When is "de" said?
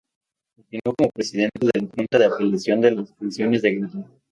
1.59-1.69, 2.17-2.25, 2.81-2.89, 3.61-3.71